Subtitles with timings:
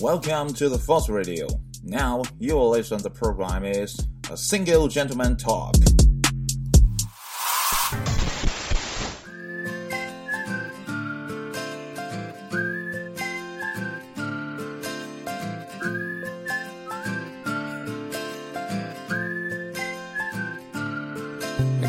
[0.00, 1.46] Welcome to the Force Radio.
[1.84, 3.00] Now you will listen.
[3.00, 3.96] The program is
[4.28, 5.74] a single gentleman talk.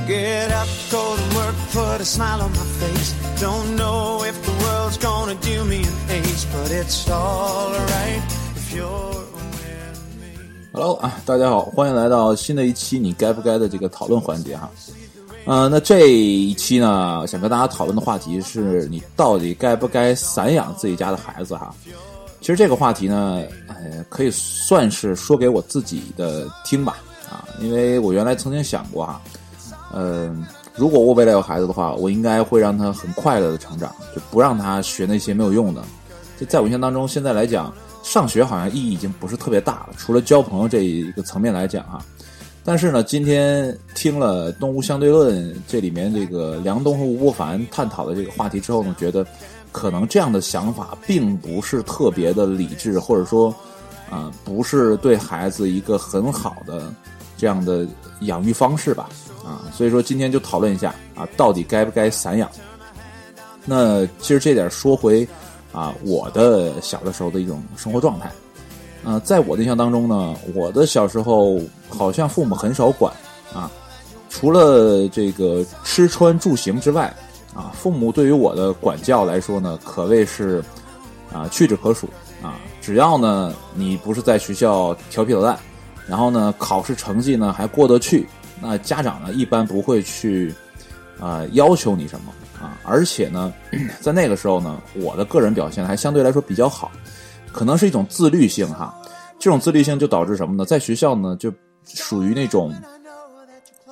[0.08, 3.42] Get up, go to work, put a smile on my face.
[3.42, 4.55] Don't know if the
[10.72, 14.70] Hello 啊，大家好，欢迎来到新的一期你该不该的这个讨论环节哈。
[15.46, 21.74] 呃，那这一期呢，想跟大家讨论的话题是你到底该不该散养自己家的孩子哈。
[22.40, 26.98] 其实这个话题呢，呃，可以算是说给我自己的听吧
[27.30, 29.22] 啊，因为我原来曾经想过哈，
[29.94, 35.82] 嗯、如果我未来有孩子的话，我应该会让他很快乐的成长，就不让他学那些没有用的。
[36.38, 37.74] 就在我印象当中，现在来讲，
[38.04, 42.04] 上学好像意义已经不是特别大了，除了交朋友这一个层面来讲哈。
[42.64, 49.26] 但是呢，今天听了《动物相对论》这里面这个梁冬和吴伯凡探讨的这个话题之后呢，觉得
[49.72, 53.54] 可能这样的想法并不是特别的理智，或者说，
[54.10, 56.92] 啊、不是对孩子一个很好的
[57.38, 57.88] 这样的
[58.22, 59.10] 养育方式吧。
[59.44, 62.50] 啊，所以说今天就讨论一下啊，到底该不该散养？
[63.64, 65.28] 那其实这点说回
[65.72, 68.32] 啊，我的小的时候的一种生活状态。
[69.04, 73.14] 呃，在我的印象当中呢，我的小时候好像父母很少管
[73.54, 73.70] 啊，
[74.32, 77.16] 除了这个吃穿住行之外
[77.54, 80.64] 啊，父母对于我的管教来说呢，可谓是
[81.32, 82.10] 啊屈指可数
[82.42, 82.56] 啊。
[82.82, 85.60] 只要呢你不是在学校调皮捣蛋，
[86.08, 88.28] 然后呢考试成绩呢还过得去，
[88.62, 90.54] 那家长呢一般不会去
[91.20, 93.54] 啊、要求你什么啊，而且呢，
[94.02, 96.92] 在那个时候呢，我的个人表现还相对来说比较好。
[97.54, 98.94] 可能是一种自律性哈，
[99.40, 100.66] 这种自律性就导致什么呢？
[100.66, 101.50] 在学校呢，就
[101.86, 102.70] 属于那种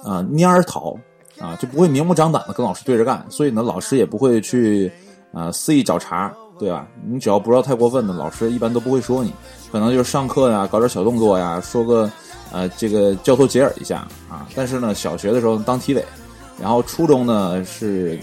[0.03, 0.97] 啊蔫儿逃
[1.39, 4.91] 啊，就不会明目张胆的跟老师对着干，所以呢，老师也不会去
[5.31, 6.33] 啊肆意找茬，
[6.63, 6.87] 对吧？
[7.05, 9.33] 你只要不知道太过分的，老师一般都不会说你，
[9.71, 12.09] 可能就是上课呀，搞点小动作呀，说个
[12.51, 14.47] 呃这个交头接耳一下啊。
[14.55, 16.05] 但是呢，小学的时候当体委，
[16.59, 18.17] 然后初中呢是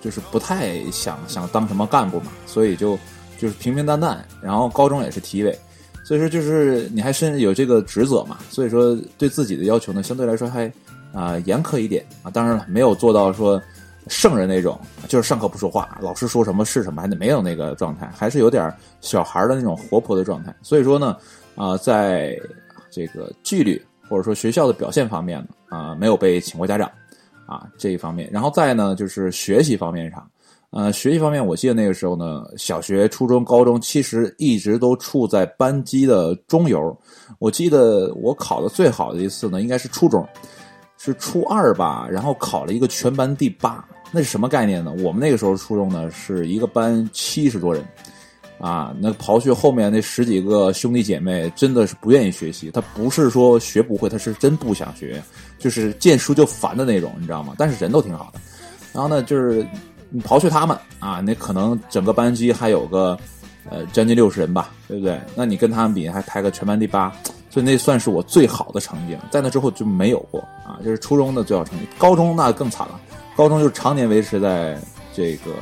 [0.00, 2.98] 就是不太想想当什么干部嘛，所以就。
[3.40, 5.56] 就是平平淡淡，然后高中也是体委，
[6.02, 10.66] 所以说就是你还是有这个职责嘛，所以说对自己的要求呢，相对来说还
[11.12, 12.32] 啊、严苛一点啊。
[12.32, 13.62] 当然了，没有做到说
[14.08, 20.54] 圣人那种，就是上课不说话，老师说什么是什么，还得没有那个状态，还是有点小孩的那种活泼的状态。
[20.62, 21.16] 所以说呢，
[21.54, 22.38] 啊、在
[22.90, 26.90] 这个纪律或者说学校的表现方面呢，啊、没有被请过家长
[27.46, 30.28] 啊这一方面，然后再呢就是学习方面上。
[30.70, 36.94] 呃，学习方面，我记得那个时候呢，小学、初中、高中其实一直都处在班级的中游。
[37.38, 40.28] 我记得我考的最好的一次呢，应该是初中，
[40.98, 43.82] 是初二吧，然后考了一个全班第八。
[44.10, 44.92] 那是什么概念呢？
[45.02, 47.84] 我们那个时候初中呢，是一个班七十多人，
[48.58, 52.70] 啊，那刨去后面那十几个兄弟姐妹，真的是不愿意学习。
[52.70, 55.22] 他不是说学不会，他是真不想学，
[55.58, 57.54] 就是见书就烦的那种，你知道吗？
[57.58, 58.40] 但是人都挺好的。
[58.92, 59.66] 然后呢，就是。
[60.10, 63.14] 你刨去他们啊，那可能整个班级还有个
[63.68, 65.20] 呃将近六十人吧，对不对？
[65.34, 67.12] 那你跟他们比，还排个全班第八，
[67.50, 69.28] 所以那算是我最好的成绩了。
[69.30, 71.84] 在那之后就没有过啊，就是初中的最好成绩。
[71.98, 72.98] 高中那更惨了，
[73.38, 74.76] 高中就常年维持在
[75.14, 75.52] 这个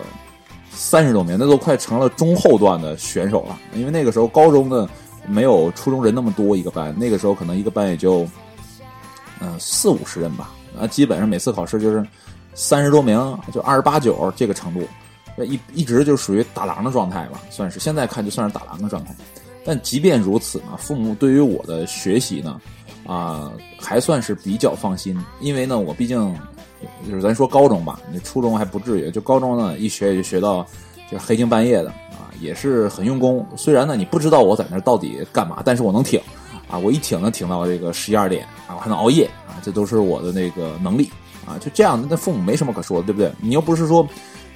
[0.71, 3.59] 三十多名，那都快成了中后段的选手了。
[3.75, 4.89] 因为那个时候高中呢
[5.29, 8.27] 没有初中人那么多一个班，那个时候可能一个班也就
[9.41, 12.03] 嗯、四五十人吧，啊，基本上每次考试就是。
[12.59, 13.19] 三十多名，
[13.53, 14.81] 就二十八九这个程度，
[15.45, 19.15] 一一直就属于打狼的状态吧，算是现在看就算是打狼的状态。
[19.63, 22.59] 但即便如此呢，父母对于我的学习呢，
[23.07, 26.35] 啊、还算是比较放心，因为呢，我毕竟
[27.09, 30.67] 就是咱说高中吧，你初中还不至于，就高中呢一学也就学到
[31.11, 33.47] 就黑更半夜的啊，也是很用功。
[33.57, 36.21] 虽然呢你不知道我在那到底干嘛，但是我能挺
[36.69, 41.11] 啊，我一挺能挺到这个十一二点啊，我还能熬夜啊，这都是我的那个能力。
[41.47, 43.31] 啊，就这样，那父母没什么可说的，对不对？
[43.41, 44.05] 你又不是说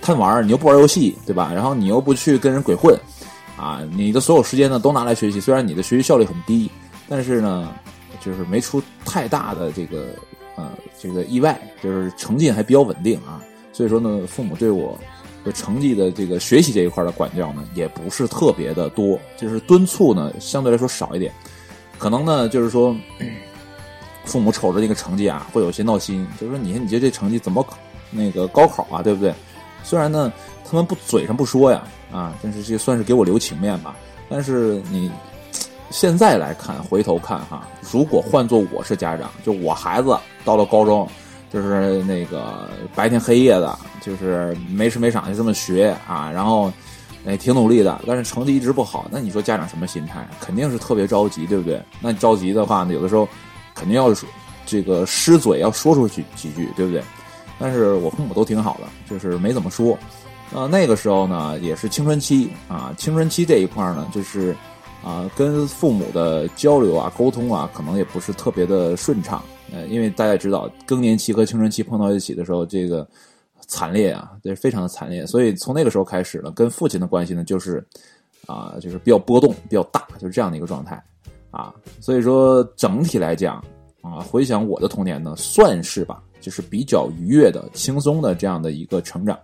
[0.03, 1.53] 贪玩，你又不玩游戏，对吧？
[1.55, 2.99] 然后你又不去跟人鬼混，
[3.57, 5.41] 啊，你的所有时间呢都拿来学习。
[5.41, 6.69] 虽然你的学习效率很低，
[7.09, 7.73] 但是呢，
[8.21, 10.07] 就是没出太大的这个
[10.61, 13.43] 呃这个意外，就是成绩还比较稳定啊。
[13.73, 14.99] 所以说呢，父母对我
[15.45, 21.33] 的成绩的这个学习这一块的管教呢，也不是特别的多，就是敦促呢相对来说少一点。
[21.99, 22.95] 可能呢，就是说。
[24.27, 27.67] 父母瞅着这个成绩啊，会有些闹心，就是说你看你这这成绩怎么
[28.11, 29.35] 那个高考啊，对不对？
[29.83, 30.31] 虽然呢，
[30.63, 31.83] 他们不嘴上不说呀，
[32.13, 33.97] 啊，但是这算是给我留情面吧。
[34.29, 35.11] 但是你
[35.91, 41.09] 现在来看，回头看哈，如果换做我是家长，就我孩子到了高中，
[41.53, 46.73] 就是那个白天黑夜的，就是没吃没晌就这么学啊，然后
[47.27, 50.27] 哎挺努力的，但是成绩一直不好，那你说家长什么心态？
[50.41, 51.83] 肯定是特别着急，对不对？
[52.01, 53.29] 那你着急的话呢，有的时候
[53.75, 54.29] 肯定要说
[54.65, 57.03] 这个失嘴要说出去几句，对不对？
[57.59, 59.99] 但是我父母都挺好的，就是没怎么说。
[60.53, 64.57] 呃，那个时候呢，也是青春期啊，青春期这一块呢，就是
[65.03, 69.43] 啊，跟父母的交流啊、沟通啊，可能也不是特别的顺畅。
[69.73, 73.07] 呃，因为大家知道，更年期和青春期碰到一起的时候，这个
[73.67, 75.25] 惨烈啊，这非常的惨烈。
[75.27, 77.83] 所以从那个时候开始呢，跟父亲的关系呢，就是
[78.47, 81.03] 啊，就是比较波动、比较大，就是这样的一个状态
[81.51, 81.73] 啊。
[82.01, 83.65] 所以说整体来讲
[84.03, 89.39] 啊，回想我的童年呢，算是吧，就是比较愉悦的、轻松的这样的一个成长。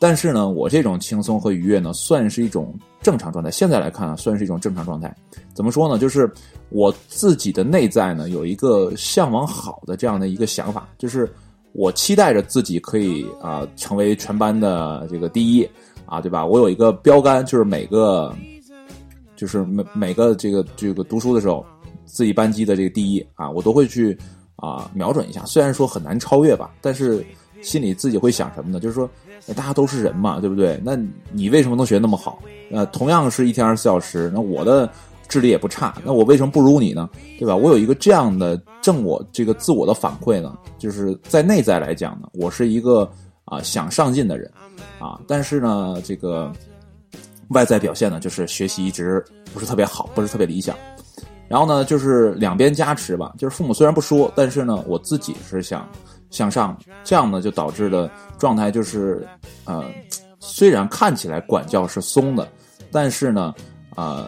[0.00, 2.72] 但是呢，我这种轻松和愉悦呢，算是一种
[3.02, 3.50] 正常状态。
[3.50, 5.12] 现在来看啊，算是一种正常状态。
[5.52, 5.98] 怎么说呢？
[5.98, 6.30] 就是
[6.68, 11.28] 我自己的内在呢，有一个向往好的这样的一个想法，就是
[11.72, 15.68] 我期待着自己可以啊成为全班的这个第一
[16.06, 16.46] 啊，对吧？
[16.46, 18.32] 我有一个标杆，就是每个
[19.34, 21.66] 就是每每个这个这个读书的时候，
[22.04, 24.16] 自己班级的这个第一啊，我都会去
[24.54, 25.44] 啊瞄准一下。
[25.44, 27.26] 虽然说很难超越吧，但是
[27.62, 28.78] 心里自己会想什么呢？
[28.78, 29.10] 就是说。
[29.54, 30.80] 大家都是人嘛，对不对？
[30.84, 30.96] 那
[31.32, 32.38] 你为什么能学那么好？
[32.70, 34.90] 呃，同样是一天二十四小时，那我的
[35.26, 37.08] 智力也不差，那我为什么不如你呢？
[37.38, 37.56] 对吧？
[37.56, 43.10] 我有一个这样的正我这个自我的反馈呢，就是在内在来讲呢，我是一个
[43.44, 44.50] 啊想上进的人
[44.98, 46.52] 啊，但是呢，这个
[47.48, 49.24] 外在表现呢，就是学习一直
[49.54, 50.76] 不是特别好，不是特别理想。
[51.48, 55.88] 然后呢，就是两边加持吧，就是父母虽然不说，但是呢，我自己是想。
[56.30, 59.26] 向上，这样呢就导致的状态就是，
[59.64, 59.84] 呃，
[60.38, 62.46] 虽然看起来管教是松的，
[62.92, 63.54] 但是呢，
[63.96, 64.26] 呃，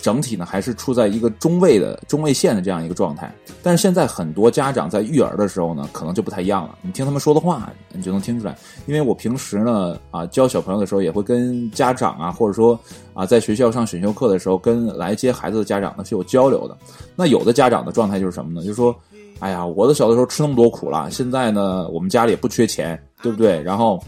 [0.00, 3.32] 整体呢还是处在一个中位的中位线的这样一个状态。
[3.62, 6.78] 但是现在很多家长在育儿的时候呢，可能就不太一样了。
[6.82, 8.54] 你听他们说的话，你就能听出来。
[8.86, 12.78] 因为我平时呢，啊，教小朋友的时候也会跟家长啊，或者说
[13.14, 16.76] 啊，在学校上选修课的时候，跟来接孩子的家长呢是有交流的。
[17.16, 18.62] 那有的家长的状态就是什么呢？
[18.62, 18.94] 就是说。
[19.40, 23.60] 哎呀，我的小的时候吃那么多苦了，现在呢，我们家里也不缺钱，对不对？
[23.62, 24.02] 然后，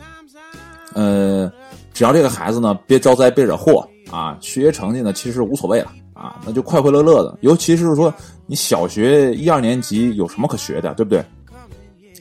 [0.95, 1.51] 呃，
[1.93, 7.37] 只要这个孩子呢别招灾别惹祸啊，学习成绩呢其实无所谓了啊，那就快快乐乐的。
[7.43, 8.13] 尤其是说
[8.47, 11.23] 你小学一二年级有什么可学的，对不对？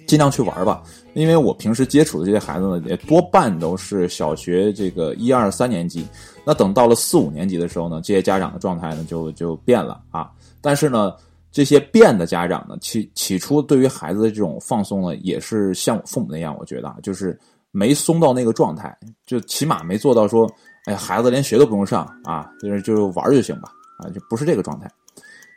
[0.08, 6.06] 尽量去玩吧，因为我平时接触的这些孩子呢，也多半都是小学这个一二三年级。
[6.44, 10.30] 那等到了四五年级的时候呢，这些家长的状态呢就就变了啊。
[10.60, 11.14] 但是呢。
[11.56, 17.40] 这些变的家长呢，起起初对于孩子的这种放松呢，也是像我父母那样，我觉得啊，就是
[17.72, 18.94] 没松到那个状态，
[19.26, 20.52] 就起码没做到说，
[20.84, 24.92] 哎，孩子连学都不用上啊，就是就玩就行吧，啊，就不是这个状态。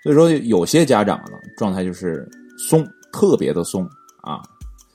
[0.05, 2.25] 所以说，有些家长呢，状态就是
[2.57, 3.85] 松，特别的松
[4.23, 4.41] 啊。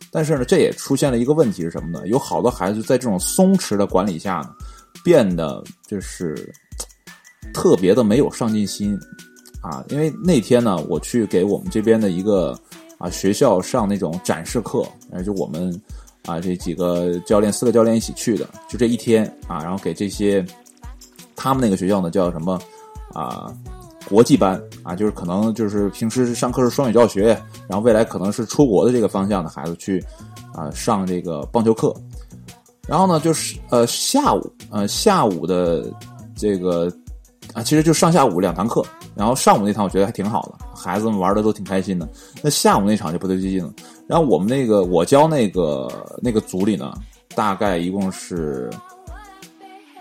[0.09, 2.07] 但是呢，这也出现了一个问题是什么呢？
[2.07, 4.51] 有好多孩子在这种松弛的管理下呢，
[5.03, 6.49] 变得就是
[7.53, 8.97] 特别的没有上进心。
[9.63, 12.55] 啊，因为那天呢，我去给我们这边的一个
[12.97, 14.85] 啊学校上那种展示课，
[15.25, 15.81] 就我们
[16.25, 20.45] 啊这几个教练四个教练一起去的，就这一天啊，然后给这些
[21.33, 22.59] 他们那个学校呢叫什么
[23.13, 23.53] 啊
[24.09, 27.27] 国际班啊，就是可能就是平时上课是双语教学，
[27.69, 30.03] 然后未来可能是出国的这个方向的孩子去
[30.53, 31.95] 啊上这个棒球课，
[32.85, 35.89] 然后呢就是呃下午呃下午的
[36.35, 36.91] 这个
[37.53, 38.83] 啊其实就上下午两堂课。
[39.15, 42.07] 然后上午那堂我觉得还挺好的，孩子们玩的都挺开心的。
[42.41, 43.71] 那下午那场就不对劲了。
[44.07, 45.87] 然后我们那个我教那个
[46.21, 46.93] 那个组里呢，
[47.35, 48.69] 大概一共是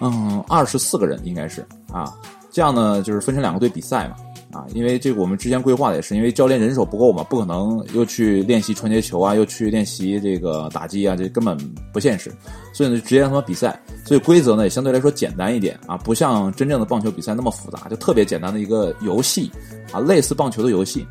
[0.00, 2.12] 嗯二十四个人，应该是啊。
[2.50, 4.16] 这样呢就是分成两个队比赛嘛。
[4.52, 11.56] 啊，因为这个我们之前规划的也是，因为教练人手不够嘛，不可能又去练习传接球啊，又去练习这个打击啊，这根本
[11.92, 12.30] 不现实，
[12.74, 13.80] 所以呢，直接让他们比赛。
[14.04, 19.50] 所以规则呢也相对来说简单一点啊，不像真正的棒球比赛那么复杂，就特别简单的一个游戏
[19.90, 21.06] 啊，类似棒球的游戏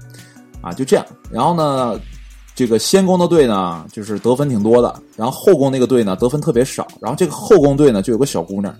[0.62, 1.04] 啊，就这样。
[1.32, 2.00] 然后呢，
[2.54, 8.72] 这个先攻的队呢就是得分挺多的，然后后攻那个队呢得分特别少，然后这个后攻队呢就有个小姑娘，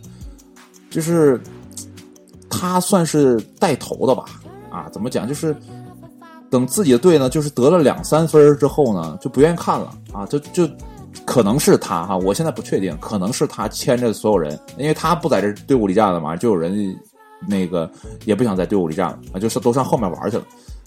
[0.92, 1.42] 就是
[2.48, 4.26] 她算是带头的吧。
[4.72, 5.28] 啊，怎么讲？
[5.28, 5.56] 就是
[6.50, 10.68] 等自己的队呢，就是得了两三分之后呢，就不愿意看了啊，就就
[11.26, 16.98] 可能是他哈，我现在不确定，可能是他牵着所有人，因为他不在这队伍里站了嘛，就有人
[17.48, 17.90] 那个
[18.26, 20.44] 也不想在队伍里站了啊，就是都上后面玩去了。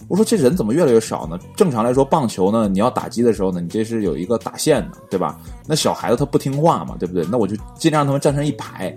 [0.07, 1.39] 我说这人怎么越来越少呢？
[1.55, 5.39] 正常来说，棒球呢，你要打击的时候呢，你这是有一个打线的，对吧？
[5.65, 7.25] 那小孩子他不听话嘛，对不对？
[7.31, 8.95] 那我就尽量让他们站成一排。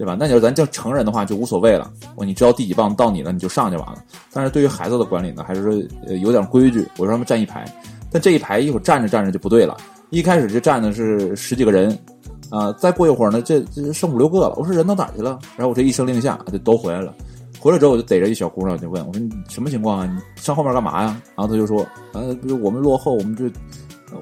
[0.00, 0.16] 对吧？
[0.18, 4.02] 那你说咱叫成人的话就无所谓了，我你知道第几棒到你了你就上就完了。
[4.32, 5.74] 但是对于孩子的管理呢，还是说
[6.22, 7.70] 有点规矩，我让他们站一排，
[8.10, 9.76] 但这一排一会儿站着站着就不对了，
[10.08, 11.98] 一开始就站的是十几个人。
[12.48, 14.54] 啊、再过一会儿呢，这这剩五六个了。
[14.56, 15.38] 我说人到哪儿去了？
[15.54, 17.14] 然后我这一声令下，就都回来了。
[17.60, 20.06] 回来之后，我就逮着一小姑娘，就问我说：“你什么情况啊？
[20.06, 23.44] 你上后面干嘛呀？”然后她就说：“呃，不是我们落后，我们这。”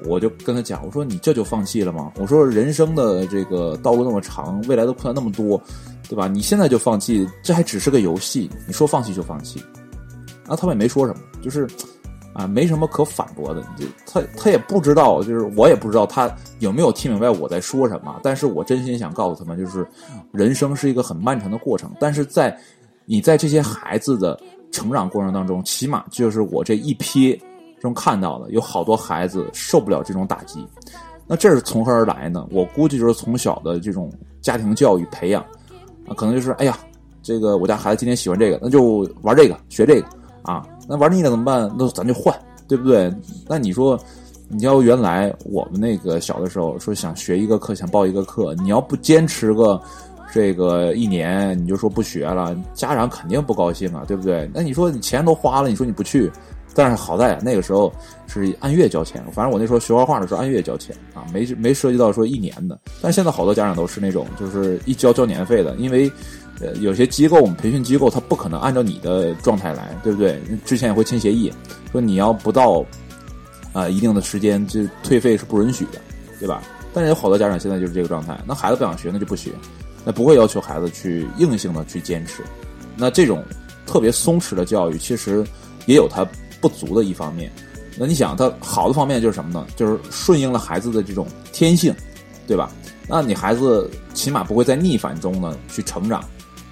[0.05, 2.11] 我就跟他讲，我说：“你这就放弃了吗？
[2.17, 5.61] 我说人生的这个道路那么长，未来的困难那么多，
[6.07, 6.27] 对吧？
[6.27, 9.59] 你现在就放弃，这还只是个游戏，你说放弃就放弃。”
[10.43, 11.67] 然后他们也没说什么，就是
[12.33, 13.61] 啊，没什么可反驳的。
[13.77, 18.19] 就他他也不知道，就是我也不知道他有没有听明白我在说什么。
[18.23, 19.87] 但是我真心想告诉他们，就是
[20.31, 22.57] 人生是一个很漫长的过程，但是在
[23.05, 24.39] 你在这些孩子的
[24.71, 27.39] 成长过程当中，起码就是我这一批
[27.79, 30.65] 中看到的，有好多孩子受不了这种打击。
[31.25, 32.47] 那这是从何而来呢？
[32.51, 35.41] 我估计就是从小的这种家庭教育培养
[36.07, 36.77] 啊，可能就是哎呀，
[37.21, 40.07] 这个我家孩子今天喜欢这个，那就玩这个，学这个
[40.41, 40.65] 啊。
[40.87, 41.71] 那玩腻了怎么办？
[41.77, 42.35] 那咱就换，
[42.67, 43.13] 对不对？
[43.47, 43.99] 那你说，
[44.47, 49.79] 你要原来我们那个小的时候说想学一个课，想报一个课，你要不坚持个
[50.33, 54.49] 这个一年，你就说不学了，家长肯定不高兴啊，对不对？
[54.51, 56.31] 那你说你钱都花了，你说你不去，
[56.73, 57.91] 但是好在那个时候
[58.27, 62.79] 是按月交钱，反正我那时候学画画的时候按月交钱啊，没没涉及到说一年的。
[63.01, 66.11] 但现在好多家长都是那种就是一交交年费的，因为。
[66.61, 70.37] 呃，有些机构，我们培训机构，他不可能按照你的状态来，对不对？
[70.65, 71.49] 之前也会签协议，
[71.89, 72.83] 说你要不到
[73.71, 76.01] 啊、一定的时间，就退费是不允许的，
[76.37, 76.61] 对吧？
[76.93, 79.51] 但是有好多家长现在就是这个状态，那孩子不想学，那就不学，
[80.03, 82.43] 那不会要求孩子去硬性的去坚持。
[82.97, 83.41] 那这种
[83.85, 85.45] 特别松弛的教育，其实
[85.85, 86.27] 也有它
[86.61, 87.51] 不足的一方面。
[87.97, 89.65] 那你想，它好的方面就是什么呢？
[89.75, 91.93] 就是顺应了孩子的这种天性，
[92.47, 92.71] 对吧？
[93.07, 96.23] 那你孩子起码不会在逆反中呢去成长。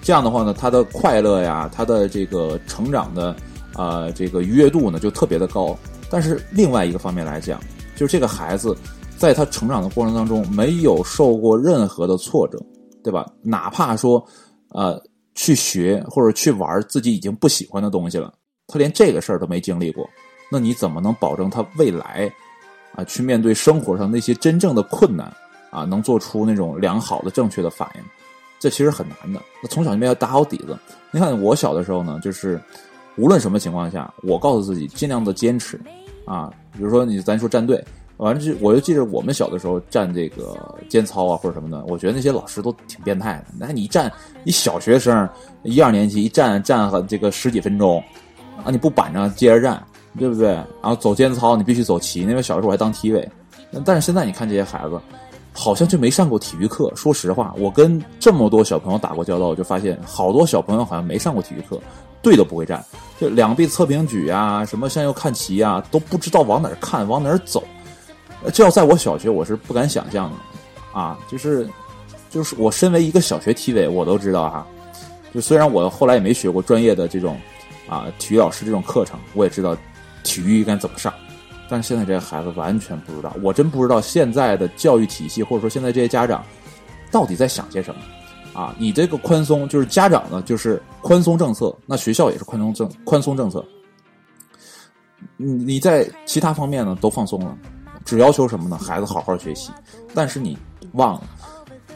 [0.01, 3.35] 这样的话呢，他的快乐呀，他的这个成长的
[3.73, 5.77] 啊、呃这个愉悦度呢就特别的高。
[6.09, 7.59] 但是另外一个方面来讲，
[7.95, 8.77] 就是这个孩子
[9.17, 12.57] 在他成长的过程当中没有受过任何的挫折，
[13.03, 13.25] 对吧？
[13.41, 14.23] 哪怕说
[14.69, 15.01] 呃
[15.35, 18.31] 去学或者去玩自己已经不喜欢的东西了，
[18.67, 20.09] 他连这个事儿都没经历过，
[20.51, 22.29] 那你怎么能保证他未来
[22.93, 25.31] 啊去面对生活上那些真正的困难
[25.69, 28.01] 啊，能做出那种良好的正确的反应？
[28.59, 29.41] 这其实很难的。
[29.63, 30.77] 那从小就没有打好底子。
[31.11, 32.59] 你看我小的时候呢，就是
[33.15, 35.79] 无论什么情况下，我告诉自己尽量的坚持
[36.25, 36.51] 啊。
[36.73, 37.81] 比如说你咱说站队，
[38.17, 43.53] 完了就我就记得我们小的时候站这个间操啊或者什么的，我觉得那些老师都挺变态的。
[43.57, 44.11] 那你站
[44.43, 45.29] 一小学生
[45.63, 48.03] 一二年级一站站和这个十几分钟
[48.63, 49.83] 啊，你不板着接着站，
[50.17, 50.49] 对不对？
[50.49, 53.29] 然后走间操你必须走齐，因为小时候我还当体委。
[53.85, 54.99] 但是现在你看这些孩子。
[55.59, 56.93] 好像就没上过体育课。
[56.95, 61.81] 说实话，我跟这么多小朋友打过交道，我就发现好多小朋友好像没上过体育课，
[62.21, 62.85] 队都不会站，
[63.19, 67.63] 就两臂侧平举啊，什么向右看齐啊，都不知道往哪儿看，往哪儿走。
[68.53, 71.17] 这要在我小学，我是不敢想象的啊！
[71.27, 71.67] 就是，
[72.29, 74.67] 就是我身为一个小学体委，我都知道哈、
[75.33, 77.35] 就虽然我后来也没学过专业的这种
[77.87, 79.75] 啊体育老师这种课程，我也知道
[80.23, 81.13] 体育应该怎么上。
[81.69, 86.43] 但是现在这些孩子完全不知道，我真不知道现在的教育体系或者说现在这些家长
[87.11, 88.01] 到底在想些什么
[88.53, 88.73] 啊？
[88.79, 93.65] 你这个宽松就是家长呢，就是宽松政策，那学校也是宽松政宽松政策。
[95.35, 97.57] 你你在其他方面呢都放松了，
[98.05, 98.77] 只要求什么呢？
[98.77, 99.71] 孩子好好学习。
[100.13, 100.57] 但是你
[100.93, 101.23] 忘了，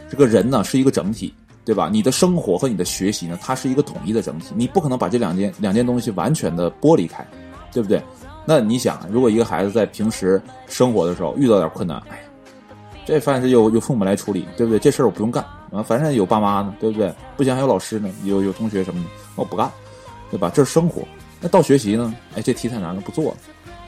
[0.10, 1.34] 这个人呢是一个整体，
[1.64, 1.90] 对吧？
[1.92, 7.26] 你的生活和你的学习呢，它是一个统一的整体，你不可能把这两件两件东西完全的剥离开，
[7.72, 8.02] 对不对？
[8.46, 12.24] 那你想，如果一个孩子在平时生活的时候遇到点困难，哎，
[13.06, 14.80] 这凡是由由父母来处理，对不对？
[14.80, 17.14] 这事儿我不用干啊，反正有爸妈呢，对不对？
[17.38, 19.72] 不行还有老师呢，有有同学什么的，我不干，
[20.32, 20.52] 对吧？
[20.54, 21.04] 这是生活。
[21.40, 22.14] 那到学习呢？
[22.36, 23.38] 哎，这题太难了，不做了，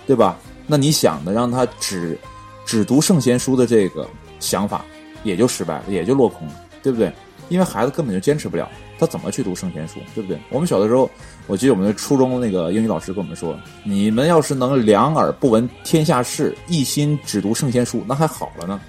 [0.05, 0.37] 对吧？
[0.67, 2.17] 那你想的让他只
[2.65, 4.07] 只读圣贤书的这个
[4.39, 4.85] 想法，
[5.23, 7.11] 也就失败了，也就落空了，对不对？
[7.53, 8.67] 因为孩子根本就坚持不了，
[8.97, 10.39] 他怎么去读圣贤书，对不对？
[10.49, 11.07] 我们小的时候，
[11.45, 18.81] 我记得我们的初中那个英语老师跟我们说，你们要是能两耳不闻天下事，一心只读圣贤书，那还好了呢。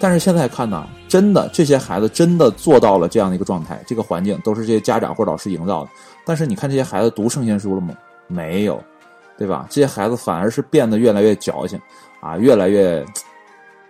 [0.00, 5.90] 但是现在看呢，真的这些孩子真的做到了这样的一个状态，这个环境都是这些家长或者老师营造的。
[6.26, 7.94] 但是你看这些孩子读圣贤书了吗？
[8.26, 8.82] 没有，
[9.38, 9.66] 对吧？
[9.70, 11.80] 这些孩子反而是变得越来越矫情，
[12.20, 13.06] 啊，越来越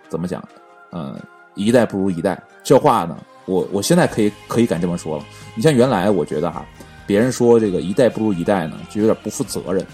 [0.09, 0.43] 怎么讲？
[0.91, 1.19] 嗯，
[1.55, 2.39] 一代不如一代。
[2.63, 5.25] 这话呢，我我现在可以可以敢这么说了。
[5.55, 6.65] 你像原来我觉得哈，
[7.05, 9.85] 别人说这个一代不如一代呢，就有点不负责任。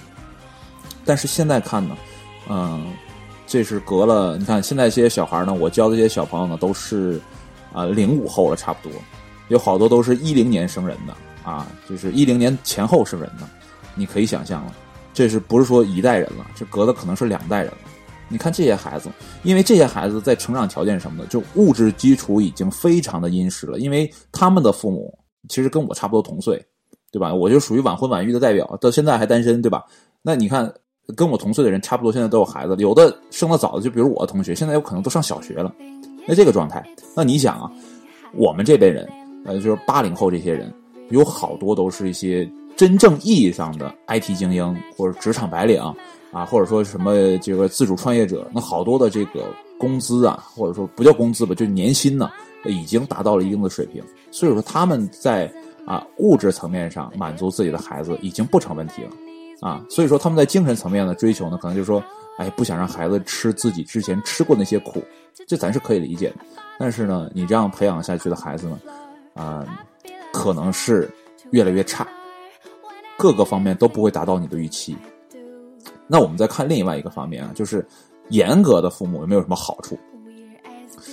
[1.05, 1.97] 但是现在看呢，
[2.49, 2.93] 嗯，
[3.47, 7.19] 这是隔了，你看现在这些小孩呢，我教的这些小朋友呢，都是
[7.73, 8.99] 啊零五后了，差不多。
[9.47, 11.15] 有好多都是一零年生人的
[11.49, 13.47] 啊，就是一零年前后生人的，
[13.95, 14.73] 你可以想象了，
[15.13, 16.45] 这是不是说一代人了？
[16.53, 17.71] 这隔的可能是两代人。
[18.29, 19.09] 你看这些孩子，
[19.43, 25.17] 因为这些孩子在成长条件什么的，就物质基础已经非常的殷实了，因为他们的父母
[25.47, 26.61] 其实跟我差不多同岁，
[27.11, 27.33] 对吧？
[27.33, 29.83] 我就属于晚婚晚育的代表，到现在还单身，对吧？
[30.21, 30.71] 那你看
[31.15, 35.73] 跟我同岁的人，差不多现在都有孩子，有的生的早的，就比如我的同学，现在有可能都上小学了。
[36.27, 37.71] 那这个状态，那你想啊，
[38.33, 39.07] 我们这辈人，
[39.45, 40.73] 呃，就是八零后这些人，
[41.09, 45.81] 有好多都是一些真正意义上的 IT 精英或者职场白领。
[46.31, 52.29] 啊或者说什么这个自主创业者，那好多的这个工资啊，或者说不叫工资吧，就年薪呢，
[52.65, 54.03] 已经达到了一定的水平。
[54.31, 55.51] 所以说他们在
[55.85, 59.09] 啊物质层面上满足自己的孩子已经不成问题了，
[59.61, 62.03] 啊，所以说他们在精神层面的追求呢，可能就是说，
[62.37, 65.01] 哎，不想让孩子吃自己之前吃过那些苦，
[65.47, 66.35] 这咱是可以理解的。
[66.77, 68.79] 但是呢，你这样培养下去的孩子呢，
[69.33, 69.65] 啊，
[70.33, 71.09] 可能是
[71.51, 72.05] 越来越差，
[73.17, 74.95] 各个方面都不会达到你的预期。
[76.07, 77.85] 那我们再看另外一个方面啊，就是
[78.29, 79.97] 严格的父母有没有什么好处？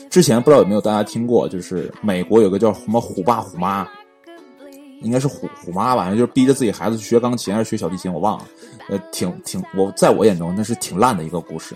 [0.09, 3.87] 之前不知道有没有大家听过，就是美国有个叫什么“虎爸虎妈”，
[5.03, 8.45] 应该是“虎虎妈”吧，就是逼着自己孩子去学钢琴还是学小提琴，我忘了。
[8.89, 11.75] 呃，挺挺，我在我眼中那是挺烂的一个故事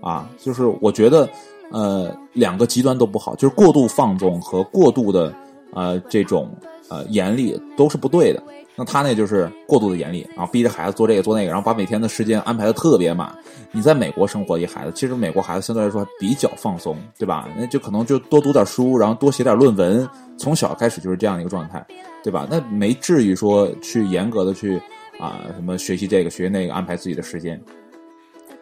[0.00, 0.28] 啊。
[0.38, 1.28] 就是我觉得，
[1.72, 5.34] 呃，两个极端都不好，就是过度放纵和过度的
[5.72, 6.54] 呃这种
[6.90, 8.42] 呃严厉都是不对的。
[8.76, 13.30] 那他那就是过度的严厉，然后逼着孩子做这个做那个，然后把每天的时间安排的特别满。
[13.72, 17.48] 你在美国生活一孩子，其实美国孩子相对来说还比较放松，对吧？
[17.58, 21.84] 那就可能就多读点书，然后多写点论文，从小开始就是这样的一个状态，
[22.22, 22.46] 对吧？
[22.50, 24.80] 那没至于说去严格的去
[25.18, 27.60] 啊什么学习这个学那个，安排自己的时间。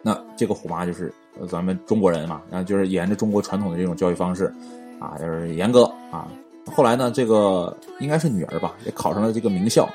[0.01, 1.13] 那这个虎妈就是
[1.47, 4.53] 咱们中国人嘛，然后就是沿着中国传统的这种教育方式，
[4.99, 6.27] 啊，就是严格啊。
[6.69, 9.87] 后来呢，这个应该是女儿吧，也考上了这个名校，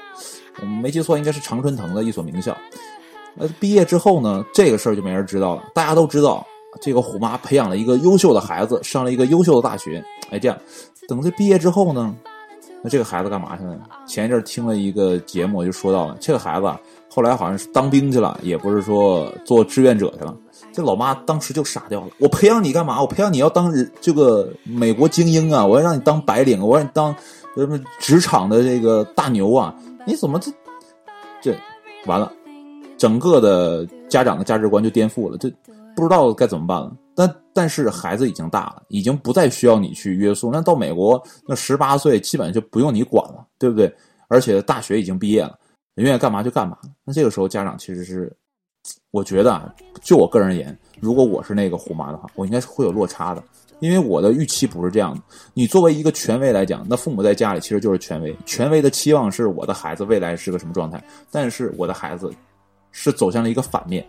[0.60, 2.56] 我没记错，应该是常春藤的一所名校。
[3.36, 5.64] 呃，毕业之后呢，这个事儿就没人知道了。
[5.74, 6.46] 大家都知道，
[6.80, 10.04] 这个虎妈培养了一个优秀的孩子，上了一个优秀的大学。
[10.30, 10.56] 哎，这样，
[11.08, 12.14] 等这毕业之后呢，
[12.84, 13.78] 那这个孩子干嘛去了？
[14.06, 16.70] 前一阵听了一个节目，就说到了这个孩子
[17.10, 20.36] 后来好像是当兵去了，也不是说做志愿者去了。
[20.70, 22.08] 这老妈当时就傻掉了。
[22.18, 23.00] 我培养你干嘛？
[23.00, 25.64] 我培养你要当这个美国精英啊！
[25.64, 27.16] 我要让你当白领，我让你当
[27.56, 29.74] 什么职场的这个大牛啊！
[30.06, 30.52] 你怎么这
[31.40, 31.56] 这
[32.04, 32.30] 完了？
[32.98, 35.50] 整个的家长的价值观就颠覆了，这
[35.96, 36.92] 不知道该怎么办了。
[37.16, 40.50] 但但是孩子已经大了，已经不再需要你去约束。
[40.52, 43.94] 那到美国，那十八岁基本就不用你管了，对不对？
[44.28, 45.58] 而且大学已经毕业了，
[45.94, 46.76] 人愿意干嘛就干嘛。
[47.04, 48.34] 那这个时候家长其实是。
[49.12, 53.42] 我觉得啊，就我个人而言，如果我是那个虎妈的话，我应该是会有落差的，
[53.78, 55.22] 因为我的预期不是这样的。
[55.54, 62.30] 你作为一个权威来讲，那父母在家里其实就是权威，权威的期望是我的孩子未来是个什么状态，但是我的孩子
[62.90, 64.04] 是走向了一个反面，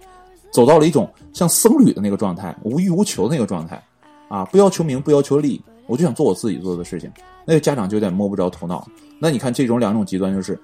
[0.56, 3.84] 走到了一种像僧侣的那个状态，无欲无求的那个状态，
[4.30, 7.12] 啊，不要求名，不要求利，我就想做我自己做的事情，
[7.44, 8.88] 那个家长就有点摸不着头脑。
[9.20, 10.58] 那你看这种两种极端就是，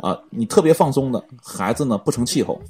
[0.00, 2.62] 啊，你特别放松的孩子呢，不成气候。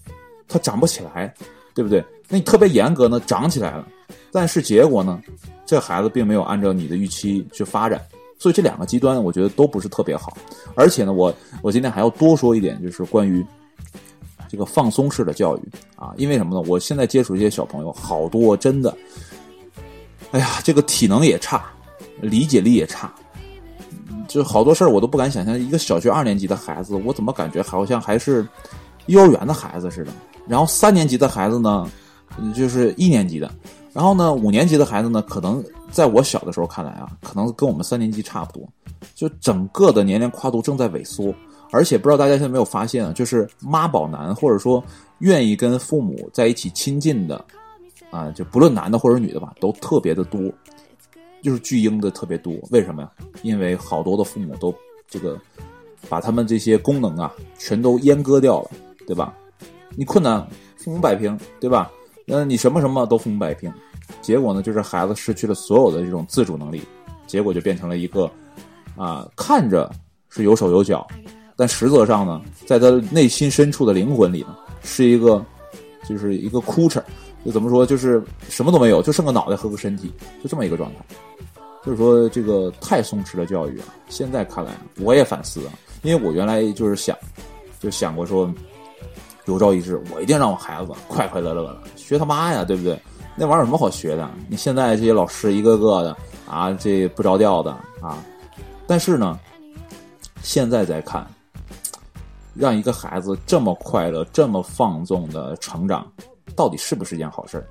[0.48, 1.32] 他长不起来，
[1.74, 2.02] 对不对？
[2.28, 3.86] 那你特别严格呢，长起来了，
[4.30, 5.20] 但是结果呢，
[5.66, 8.00] 这孩子并没有按照你的预期去发展，
[8.38, 10.34] 所以这两个极端，我觉得都不是特别好。
[10.74, 13.44] 而且呢，我我今天还要多说一点，就是关于
[14.52, 15.60] 这个放松式的教育
[15.96, 16.62] 啊，因为什么呢？
[16.68, 18.94] 我现在接触一些小朋友，好多真的，
[20.30, 21.64] 哎呀，这个体能也差，
[22.20, 23.10] 理解力也差，
[24.28, 25.58] 就好多事儿我都不敢想象。
[25.58, 28.46] 一个小学二年级的孩子，我怎么感觉好像还是
[29.06, 30.12] 幼儿园的孩子似的？
[30.46, 31.90] 然后三年级的孩子呢，
[32.54, 33.50] 就是一年级的，
[33.94, 38.68] 然后呢五年级的孩子呢，可能在我小的时候看来啊，可能跟我们三年级差不多，
[39.14, 41.34] 就整个的年龄跨度正在萎缩，
[41.72, 44.84] 而且不知道大家现在没有发现啊，就是妈宝男或者说
[45.18, 47.42] 愿意跟父母在一起亲近的，
[48.10, 50.40] 啊，就不论男的或者女的吧，都特别的多，
[51.42, 53.10] 就是巨婴的特别多，为什么呀？
[53.42, 54.72] 因为好多的父母都
[55.08, 55.40] 这个
[56.10, 58.70] 把他们这些功能啊全都阉割掉了，
[59.06, 59.34] 对吧？
[59.96, 61.90] 你困难，父母摆平，对吧？
[62.26, 63.72] 那你什么什么都父母摆平，
[64.20, 66.82] 结果呢，就是孩子失去了所有的这种自主能力，
[67.26, 68.30] 结果就变成了一个，
[68.96, 69.90] 啊，看着
[70.28, 71.06] 是有手有脚，
[71.56, 75.44] 但实则上呢，在他内心深处的灵魂里呢，是一个，
[76.08, 77.02] 就是一个哭哧，
[77.44, 80.12] 就怎么说，就是什么都没有，就剩个脑袋和个身体，
[80.42, 80.98] 就这么一个状态。
[81.84, 87.16] 就是说，这个太松弛的教育啊，现在看来，我也反思啊，因为我原来就是想，
[87.80, 88.52] 就想过说。
[89.46, 92.96] 有朝一日，我一定让我孩子快快乐乐的学他妈呀，对不对？
[93.34, 94.30] 那玩意儿有什么好学的？
[94.48, 96.16] 你现在这些老师一个个的
[96.48, 98.22] 啊，这不着调的啊。
[98.86, 99.36] 但是呢，
[100.44, 101.26] 现在再看，
[102.54, 106.10] 让一个孩子这么快乐、这么放纵的成长，
[106.54, 107.66] 到底是不是一件好事儿？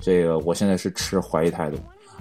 [0.00, 1.76] 这个我现在是持怀疑态度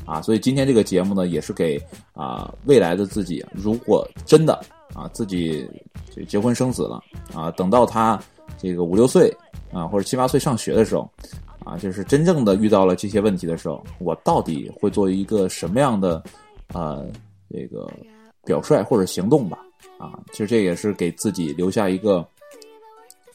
[0.06, 0.22] 啊。
[0.22, 1.82] 所以今天这个节目呢，也是给
[2.14, 4.54] 啊未来的自己，如果真的
[4.94, 5.70] 啊自己
[6.14, 7.02] 这结婚生子了
[7.34, 8.20] 啊，等到他
[8.58, 9.34] 这个五六岁
[9.72, 11.10] 啊或者七八岁上学的时候
[11.64, 16.22] 啊，就是真正的遇到了这些问题的时候，我到底会做一个什么样的
[16.74, 17.06] 呃
[17.50, 17.90] 这个
[18.44, 19.60] 表率或者行动吧？
[19.98, 22.26] 啊，其实这也是给自己留下一个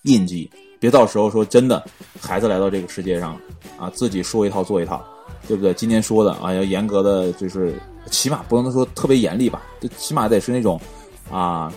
[0.03, 1.85] 印记，别到时候说真的，
[2.21, 3.39] 孩子来到这个世界上
[3.79, 5.05] 啊，自己说一套做一套，
[5.47, 5.73] 对不对？
[5.75, 7.75] 今天说的啊，要严格的，就是
[8.11, 10.81] 起码不能说特别严厉吧，就起码得是那种
[11.31, 11.73] 啊，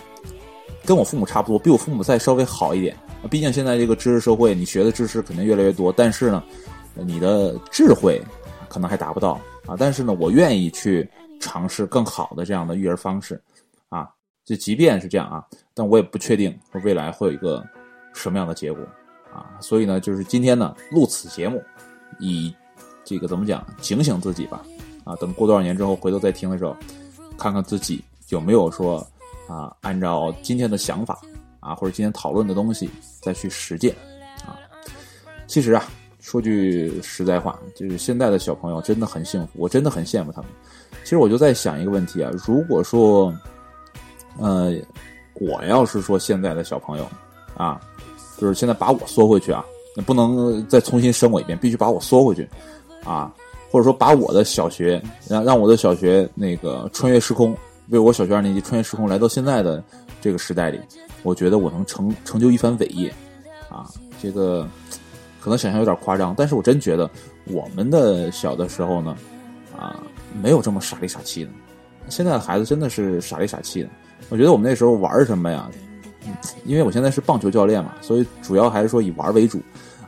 [0.84, 2.96] 跟我父母差不多，比我父母再稍微好一点。
[3.30, 6.42] 毕竟现在这个知识社会，你学的知识肯定越来越多，但是呢，
[6.94, 8.22] 你的智慧
[8.68, 9.74] 可能还达不到啊。
[9.76, 11.08] 但是呢，我愿意去
[11.40, 13.42] 尝试更好的这样的育儿方式
[13.88, 14.08] 啊。
[14.48, 17.62] 就即便是这样啊，但我也不确定未来会有一个
[18.14, 18.82] 什么样的结果
[19.30, 19.44] 啊。
[19.60, 21.62] 所以呢，就是今天呢录此节目，
[22.18, 22.50] 以
[23.04, 24.64] 这个怎么讲警醒自己吧
[25.04, 25.14] 啊。
[25.16, 26.74] 等过多少年之后回头再听的时候，
[27.36, 29.06] 看看自己有没有说
[29.50, 31.20] 啊，按照今天的想法
[31.60, 32.88] 啊，或者今天讨论的东西
[33.20, 33.94] 再去实践
[34.46, 34.56] 啊。
[35.46, 35.84] 其实啊，
[36.20, 40.50] 说句实在话，就是现在的小朋友真的很幸福，我真的很羡慕他们。
[41.04, 43.30] 其实我就在想一个问题啊，如果说
[44.38, 44.72] 呃，
[45.34, 47.08] 我要是说现在的小朋友
[47.56, 47.80] 啊，
[48.38, 49.64] 就是现在把我缩回去啊，
[49.96, 52.48] 那不能再重新生我一遍，必须把我缩回去
[53.04, 53.32] 啊，
[53.70, 57.56] 或者说把我的小学让让我的小学那个穿越时空，
[57.88, 59.82] 为我小学二年级穿越时空来到现在的
[60.20, 60.80] 这个时代里，
[61.22, 63.12] 我觉得我能成成就一番伟业
[63.68, 63.86] 啊，
[64.22, 64.66] 这个
[65.40, 67.10] 可能想象有点夸张，但是我真觉得
[67.44, 69.16] 我们的小的时候呢，
[69.76, 70.00] 啊，
[70.40, 71.50] 没有这么傻里傻气的，
[72.08, 73.88] 现在的孩子真的是傻里傻气的。
[74.28, 75.68] 我觉得我们那时候玩什么呀？
[76.64, 79.60] 因为我现在是棒球教练嘛，所以主要还是说以玩为主，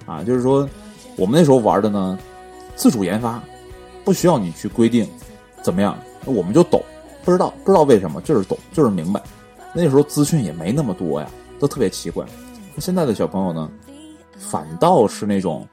[0.05, 0.69] 啊，就是说
[1.17, 2.19] 我们那时候玩的呢，
[2.77, 3.43] 自主研发，
[4.05, 5.09] 不需要你去规定
[5.63, 6.83] 怎么样，我们就懂，
[7.25, 9.23] 不知道不知道为什么，就是懂，就是明白。
[9.73, 12.27] 那时候资讯也没那么多呀，都特别奇怪。
[12.79, 13.71] 现在的小朋友呢，
[14.37, 15.67] 反倒是那种，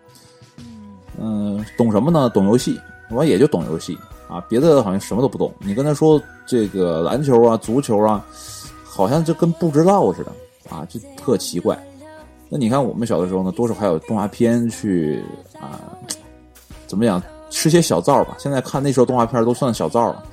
[1.20, 2.30] 嗯，懂什么呢？
[2.30, 3.98] 懂游戏，我也就懂游戏。
[4.28, 5.54] 啊，别的好像什么都不懂。
[5.60, 8.26] 你跟他说这个篮球啊、足球啊，
[8.84, 10.32] 好像就跟不知道似的
[10.70, 11.78] 啊，就特奇怪。
[12.50, 15.24] 那你看我们小的时候呢，多少还有动画片去
[15.60, 15.96] 啊，
[16.88, 18.36] 怎么讲吃些小灶吧？
[18.40, 20.24] 现在看那时候动画片都算小灶了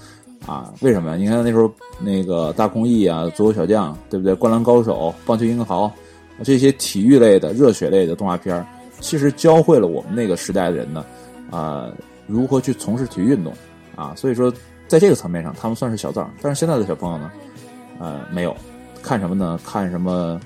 [0.46, 0.72] 啊？
[0.80, 1.16] 为什么呀？
[1.16, 4.34] 你看那时候那个大空翼啊、足球小将，对不对？
[4.34, 5.90] 灌篮高手、棒球英豪
[6.42, 8.64] 这些体育类的、热血类的动画片，
[9.00, 11.04] 其实教会了我们那个时代的人呢，
[11.50, 11.88] 啊，
[12.26, 13.52] 如何去从事体育运动。
[13.96, 14.52] 啊，所以说，
[14.88, 16.28] 在这个层面上，他们算是小灶。
[16.42, 17.30] 但是现在的小朋友呢，
[17.98, 18.56] 呃，没有
[19.02, 19.58] 看什么呢？
[19.64, 20.40] 看什么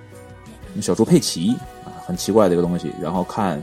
[0.81, 2.93] 小猪佩奇啊，很奇怪的一个东西。
[3.01, 3.63] 然后看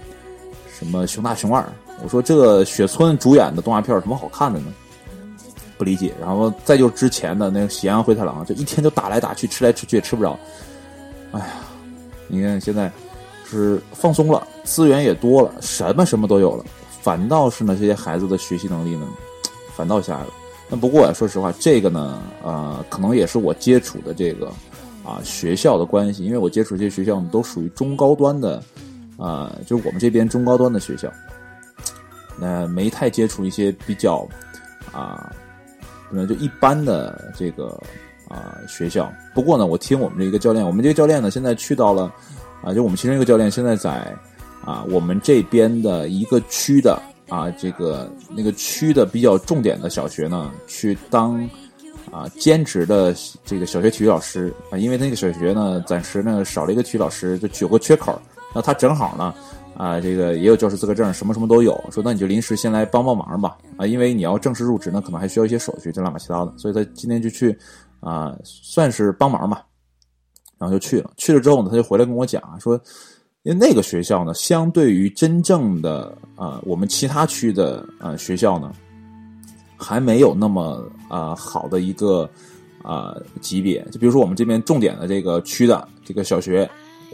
[0.78, 1.64] 什么熊大熊二。
[2.04, 4.74] 我说这个雪村主演的动画片有什么好看的呢？
[5.78, 6.14] 不理解。
[6.20, 10.38] 然后再就之前的那个喜羊羊灰太狼，就一天就打来打去，吃来吃去也吃不着。
[11.32, 11.46] 哎呀，
[12.28, 12.92] 你看现在
[13.46, 16.66] 是放松了，资源也多了，什么什么都有了，
[17.02, 19.08] 反倒是呢，这些孩子的学习能力呢？
[19.76, 20.30] 反倒下来了。
[20.68, 24.48] 那不过啊说实话，这个呢，呃，可能也是我接触的这个
[25.04, 28.64] 啊学校的关系，因为我接触这些学校呢，都属于中高端的，
[29.16, 31.08] 啊，就是我们这边中高端的学校，
[32.40, 34.28] 那没太接触一些比较
[34.92, 35.32] 啊，
[36.10, 37.80] 可能就一般的这个
[38.28, 39.08] 啊学校。
[39.36, 42.12] 不过呢，我听我们这一个教练，我们这个教练呢，现在去到了
[42.64, 44.18] 啊，就我们其中一个教练现在在
[44.66, 47.00] 啊我们这边的一个区的。
[47.28, 51.42] 啊，这个那个区的比较重点的小学呢，去当
[52.12, 58.22] 啊兼职的这个小学体育老师啊，因为那个小学呢暂时呢少了一个体育老师，就有个缺口。
[58.54, 59.34] 那他正好呢
[59.76, 61.74] 啊，这个也有教师资格证，什么什么都有。
[61.92, 66.54] 说那你就临时先来帮帮忙吧啊，因为你要正式入职呢，可能还需要一些手续，这乱七八糟的。
[66.58, 67.58] 所以他今天就去
[68.02, 69.66] 啊，算是帮忙吧，
[70.60, 71.10] 然后就去了。
[71.18, 72.80] 去了之后呢，他就回来跟我讲说。
[73.46, 78.72] 因为那个学校呢，相对于真正的啊我们其他区的啊学校呢，
[79.78, 82.28] 还没有那么啊好的一个
[82.82, 83.86] 啊级别。
[83.92, 86.68] 就比如说我们这边重点的这个区的这个小学，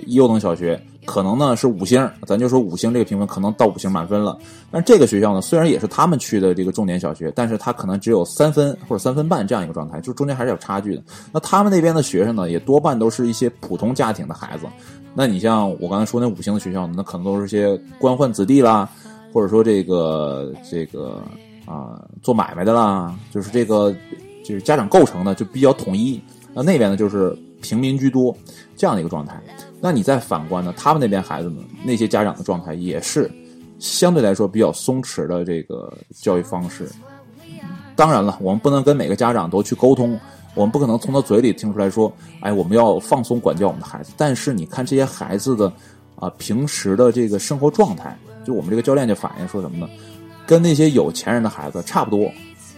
[0.08, 4.38] 优等小学，可能呢是五星，咱就说五星这个评分可能到五星满分了。
[4.70, 11.04] 但这个学校呢，虽然也是他们去的这个重点小学，但是它可能只有三分或者三分半这样一个状态，就中间还是有差距的。
[11.32, 14.66] 那他们那边的学生呢，也多半都是一些普通家庭的孩子。
[15.14, 18.88] 那你像我刚才说那五星的学校，那可能都是些官宦子弟啦，
[19.34, 21.22] 或者说这个这个
[21.66, 23.94] 啊做买卖的啦，就是这个
[24.46, 26.22] 就是家长构成呢就比较统一
[26.54, 28.34] 那那边呢就是平民居多
[28.78, 29.42] 这样的一个状态。
[29.82, 33.30] 那你再反观呢，他们那边孩子呢，那些家长的状态也是
[33.80, 36.88] 相对来说比较松弛的这个教育方式。
[37.96, 40.20] 当然了，我们不能跟每个家长都去沟通，
[40.54, 44.12] 我们不可能从他嘴里听出来说，哎，我们要放松管教我们的孩子。
[44.16, 45.72] 但是你看这些孩子的
[46.16, 49.90] 啊平时的这个生活状态，就我们这个教练就反映说什么呢？
[50.46, 52.32] 跟那些有钱人的孩子差不多，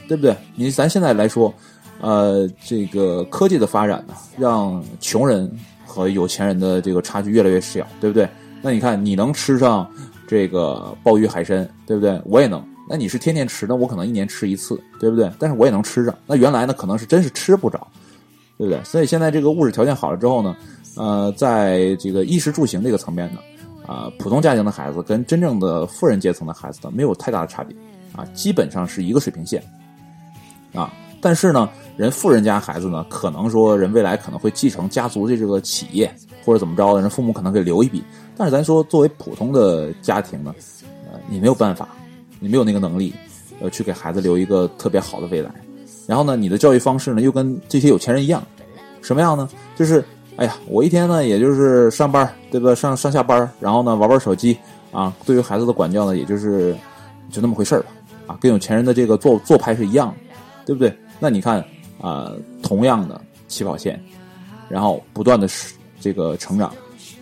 [0.08, 0.36] 对不对？
[0.56, 1.54] 你咱现在来说，
[2.02, 5.50] 呃，这个科技的发展呢，让穷人
[5.94, 8.28] 和有钱人的这个差距越来越小，对不对？
[8.64, 9.88] 那你看，你能吃上
[10.28, 12.20] 这个鲍鱼海参，对不对？
[12.26, 12.64] 我也能。
[12.90, 15.32] 那你是天天吃，那我可能一年吃一次，对不对？
[15.38, 16.16] 但是我也能吃上。
[16.26, 17.88] 那原来呢，可能是真是吃不着，
[18.58, 18.84] 对不对？
[18.84, 20.56] 所以现在这个物质条件好了之后呢，
[20.96, 23.40] 呃，在这个衣食住行这个层面呢。
[23.86, 27.76] 啊，普通家庭的孩子跟真正的富人阶层的孩子呢，没有太大的差别，
[28.16, 29.62] 啊，基本上是一个水平线，
[30.74, 30.90] 啊，
[31.24, 36.14] 但是呢，人富人家孩子呢，可能说人未来可能会继承家族的这个企业
[36.46, 38.04] 或者怎么着的，人父母可能给留一笔，
[38.38, 40.54] 但是咱说作为普通的家庭呢，
[41.12, 41.88] 呃，你没有办法，
[42.40, 43.14] 你没有那个能力，
[43.62, 45.50] 呃，去给孩子留一个特别好的未来，
[46.06, 48.44] 然后呢，你的教育方式呢，又跟这些有钱人一样，
[49.02, 49.50] 什么样呢？
[49.76, 50.04] 就是。
[50.36, 52.74] 哎呀，我一天呢，也就是上班，对吧？
[52.74, 54.58] 上上下班，然后呢，玩玩手机
[54.92, 55.14] 啊。
[55.28, 56.76] 对于孩子的管教呢，也就是
[57.30, 57.90] 就那么回事儿吧。
[58.26, 60.16] 啊，跟有钱人的这个做做派是一样的，
[60.66, 60.92] 对不对？
[61.24, 61.64] 那你看
[62.02, 63.98] 啊，同样的起跑线，
[64.68, 65.48] 然后不断的
[66.02, 66.70] 这个成长，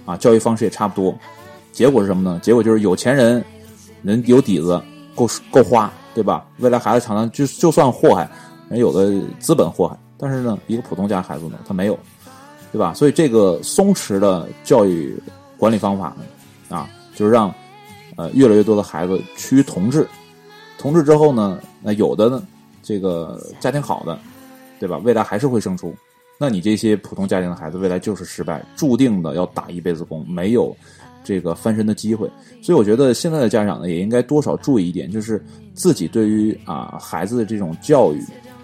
[0.07, 1.15] 啊，教育方式也差不多。
[1.71, 2.39] 结果是什么呢？
[2.41, 3.45] 结果就是有钱人
[4.01, 4.81] 人有底子，
[5.13, 6.47] 够够花，对吧？
[6.57, 8.27] 未来孩子常常就就算祸害，
[8.69, 11.95] 人有的资本祸害，但是呢，一个普通家孩子呢，他没有。
[12.71, 12.95] 对吧？
[12.95, 15.15] 所以这个松弛的教育
[15.59, 17.53] 管理方法呢，啊，就是让
[18.15, 20.07] 呃越来越多的孩子趋于同质，
[20.79, 22.41] 同质之后呢，那有的呢
[22.81, 24.19] 这个家庭好的，
[24.79, 24.97] 对吧？
[24.99, 25.93] 未来还是会胜出。
[26.37, 30.75] 那你这些普通家庭的孩子，未来就是失败，注定的要打一辈子工，没有
[31.23, 32.27] 这个翻身的机会。
[32.63, 35.43] 所以我觉得现在的家长呢，也应该多少注意一点，就是
[35.75, 38.19] 自己对于啊孩子的这种教育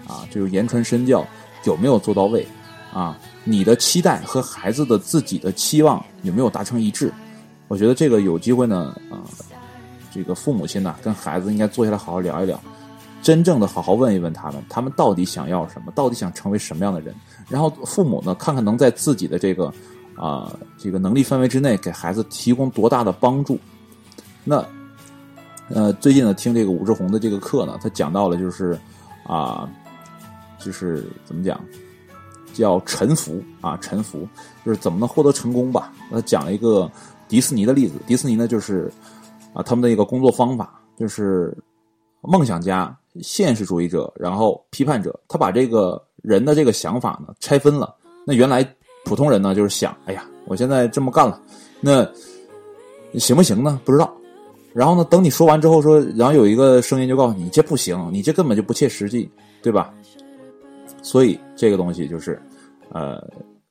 [0.08, 1.24] 啊，就是言传身教
[1.64, 2.44] 有没有做到位
[2.92, 3.16] 啊？
[3.44, 7.12] 你的期待和孩子的自己的期望有没有达成一致？
[7.68, 9.22] 我觉得这个有机会呢，啊，
[10.12, 12.60] 这个父母亲呢跟孩子应该坐下来好好聊一聊，
[13.22, 17.14] 真正的好好问一问他们，他们到底想要什么，到底想成为什么样的人？
[17.48, 19.72] 然后父母呢，看看能在自己的这个
[20.16, 23.58] 啊这个能力范围之内给孩子提供多大的帮助。
[24.44, 24.64] 那
[25.68, 28.78] 呃，最近呢听这个武志红的这个课呢，他讲到了就是
[29.26, 29.68] 啊，
[30.58, 31.60] 就是怎么讲？
[32.54, 34.26] 叫沉浮啊，沉浮
[34.64, 35.92] 就是怎么能获得成功吧？
[36.10, 36.90] 他讲了一个
[37.28, 37.94] 迪士尼的例子。
[38.06, 38.90] 迪士尼呢，就是
[39.52, 41.56] 啊，他们的一个工作方法就是
[42.22, 45.18] 梦想家、现实主义者，然后批判者。
[45.28, 47.94] 他把这个人的这个想法呢拆分了。
[48.26, 48.66] 那原来
[49.04, 51.40] 普通人呢就是想，哎呀，我现在这么干了，
[51.80, 52.06] 那
[53.18, 53.80] 行不行呢？
[53.84, 54.12] 不知道。
[54.72, 59.30] 然后呢，等你说完之后说，然后有一个声音就告诉你，这不行，你这根本就不切实际，
[59.62, 59.92] 对吧？
[61.02, 62.40] 所以这个东西就是。
[62.90, 63.22] 呃，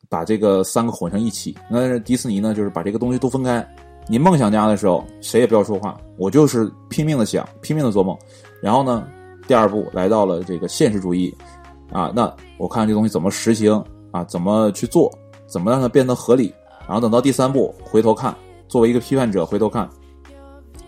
[0.10, 1.57] 把这个三个混成一起。
[1.71, 3.67] 那迪士尼呢，就是把这个东西都分开。
[4.07, 8.15] 你梦想家的时候，谁也不要说话，我就是拼命的想，拼命的做梦。
[8.62, 9.07] 然后呢，
[9.47, 11.36] 第二步来到了这个现实主义，
[11.91, 13.81] 啊，那我看这东西怎么实行
[14.12, 15.12] 啊，怎么去做，
[15.47, 16.53] 怎么让它变得合理。
[16.86, 18.36] 然后等到第三步，回头看，
[18.67, 19.89] 作为一个批判者，回头看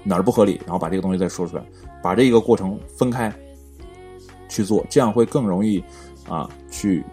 [0.03, 1.63] 哪儿不合理，然后把这个东西再说出来，
[2.03, 3.33] 把这个过程分开
[4.47, 5.83] 去做，这样会更容易
[6.27, 7.03] 啊去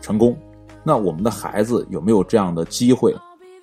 [0.00, 0.36] 成功。
[0.84, 3.14] 那我们的孩子有没有这样的机会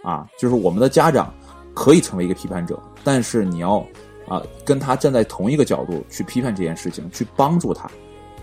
[0.03, 0.27] 啊？
[0.37, 1.33] 就是我们的家长
[1.73, 3.85] 可以成为一个批判者，但是你要
[4.27, 7.89] 啊跟他站在同一个角度去批判这件事情，去帮助他，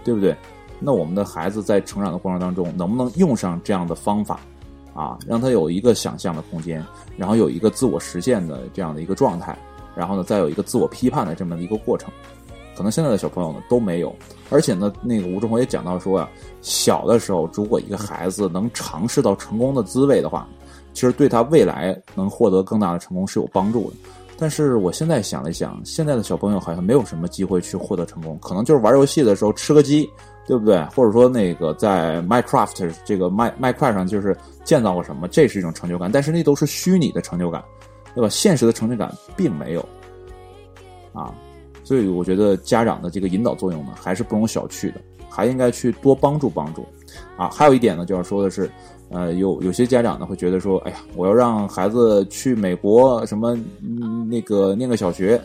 [0.04, 0.36] 对不对？
[0.78, 4.40] 那我们的孩子在成长的过程当中，能不能用上这样的方法
[4.94, 6.84] 啊，让他有一个想象的空间，
[7.16, 9.58] 然后有一个自我实现的这样的一个状态，
[9.94, 12.10] 然后呢，再有一个自我批判的这么一个过程？
[12.76, 14.14] 可能现在的小朋友呢都没有，
[14.48, 16.30] 而且呢，那个吴志宏也讲到说啊，
[16.62, 20.48] 小的时候如果一个孩子能尝试到成功的滋味的话，
[20.94, 23.96] 其实对他未来能获得更大的成功是有帮助的。
[24.40, 30.08] 但是我现在想了想，现在的小朋友好像没有什么机会去获得成功，可能就是玩游戏的时候吃个鸡，
[30.46, 30.82] 对不对？
[30.96, 37.62] 或者说那个在 Minecraft 这个麦麦块上就是建造过什么，这是一种成就感，但是那都是虚拟的成就感，
[38.14, 38.30] 对吧？
[38.30, 39.86] 现实的成就感并没有
[41.12, 41.34] 啊。
[41.84, 46.86] 所以我觉得家长的这个引导作用呢，还是不容小觑的，还应该去多帮助帮助，
[47.36, 48.70] 啊，还有一点呢，就要说的是，
[49.10, 53.58] 呃，有有些家长呢会觉得说，哎呀，我要让孩子去美国什么
[54.28, 55.40] 那个念个小学，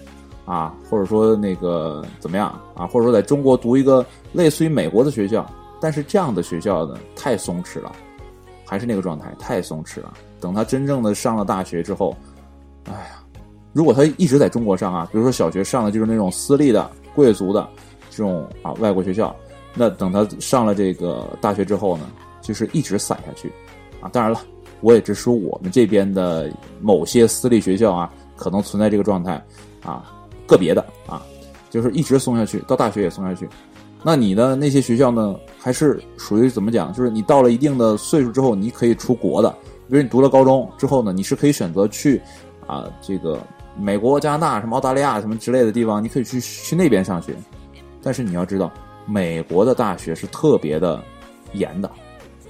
[0.45, 5.43] 啊，或者说那个怎么样啊，或者说在中国读一个类似于美国的学校，
[5.81, 7.91] 但是这样的学校呢太松弛了，
[8.63, 10.13] 还是那个状态，太松弛了。
[10.39, 12.15] 等他真正的上了大学之后，
[12.85, 13.23] 哎呀，
[13.73, 17.67] 如果他一直在中国上啊，比如说小学上的就是那种私立的、贵族的
[18.11, 19.35] 这种啊外国学校，
[19.73, 22.05] 那等他上了这个大学之后呢，
[22.45, 23.51] 就是一直散下去
[23.99, 24.09] 啊。
[24.13, 24.39] 当然了，
[24.81, 26.49] 我也只说我们这边的
[26.81, 29.43] 某些私立学校啊，可能存在这个状态
[29.83, 30.13] 啊，
[30.45, 31.21] 个别的啊，
[31.69, 33.49] 就是一直松下去，到大学也松下去。
[34.03, 36.93] 那你的那些学校呢，还是属于怎么讲？
[36.93, 39.49] 就是你到了一定的岁数之后，你可以出国的。
[39.87, 42.21] 比如你读了高中之后呢，你是可以选择去
[42.67, 43.39] 啊，这个
[43.77, 47.35] 美国、加拿大、什么澳大利亚什么之类的地方，你可以去去那边上学。
[48.01, 48.71] 但是你要知道，
[49.07, 51.03] 美国的大学是特别的
[51.53, 51.89] 严的，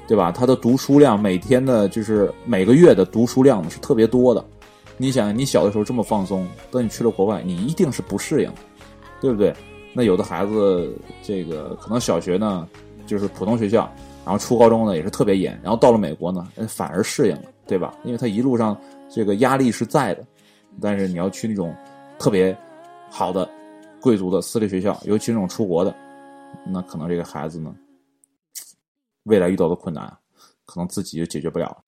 [0.07, 0.31] 对吧？
[0.31, 4.43] 他的读书量每天的，就是每个月的读书量是特别多的。
[4.97, 8.51] 你想，你小的时候这么放松，等你去了国外，你一定是不适应，
[9.19, 9.53] 对不对？
[9.93, 12.67] 那有的孩子，这个可能小学呢
[13.05, 13.91] 就是普通学校，
[14.23, 17.93] 然后初高中呢也是特别严，然后到了美国呢反而适应了，对吧？
[18.03, 18.77] 因为他一路上
[19.09, 20.23] 这个压力是在的，
[20.79, 21.75] 但是你要去那种
[22.19, 22.55] 特别
[23.09, 23.49] 好的
[23.99, 25.93] 贵族的私立学校，尤其那种出国的，
[26.65, 27.73] 那可能这个孩子呢
[29.25, 30.11] 未来遇到的困难，
[30.65, 31.83] 可能自己就解决不了。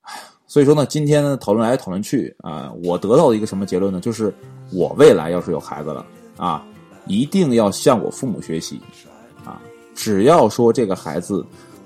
[0.00, 0.14] 哎，
[0.46, 4.00] 所以说呢，今天呢讨论来讨论去啊，我得到的一个什么结论呢？
[4.00, 4.34] 就是
[4.72, 6.06] 我未来要是有孩子了
[6.38, 6.64] 啊。
[7.06, 8.80] 一定要向我父母学习，
[9.44, 9.60] 啊，
[9.94, 11.44] 只要说这个孩子，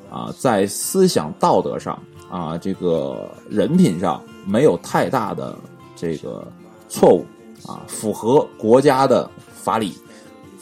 [0.08, 5.58] 啊，在思想道德上，啊，这个人品上没有太大的
[5.96, 6.46] 这个
[6.88, 7.26] 错误，
[7.66, 9.92] 啊，符合国家的法理，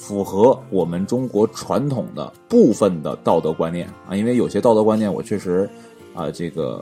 [0.06, 5.68] 符合我们中国传统的部分的道德观念，啊，因为有些道德观念我确实，
[6.14, 6.80] 啊，这个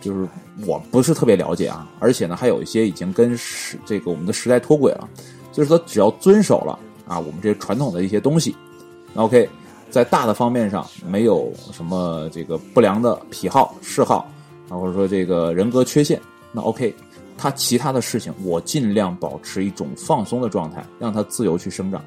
[0.00, 0.26] 就是
[0.66, 5.06] 我不是特别了解啊，而且呢，还有一些已经跟时这个我们的时代脱轨了。
[5.52, 8.56] 就是说，只要遵守了啊，我们这些传统的一些东西
[9.16, 9.46] ，OK，
[9.90, 14.26] 在大的方面上没有什么这个不良的癖好、嗜好
[14.70, 16.18] 啊，或者说这个人格缺陷，
[16.52, 16.94] 那 OK，
[17.36, 22.02] 他其他的事情我尽量保持一种放松的状态，让他自由去生长。